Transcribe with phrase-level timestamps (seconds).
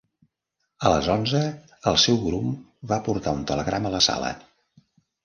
[0.87, 1.41] A les onze,
[1.91, 2.47] el seu grum
[2.93, 4.33] va portar un telegrama a la sala.